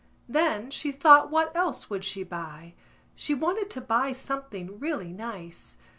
[0.27, 2.73] Then she thought what else would she buy:
[3.15, 5.77] she wanted to buy something really nice.